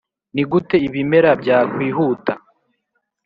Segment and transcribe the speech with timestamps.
[0.33, 2.33] nigute ibimera byakwihuta